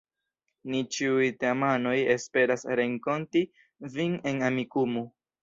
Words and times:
Ni 0.69 0.77
ĉiuj 0.95 1.27
teamanoj 1.43 1.93
esperas 2.15 2.65
renkonti 2.81 3.45
vin 3.99 4.19
en 4.33 4.43
Amikumu. 4.51 5.07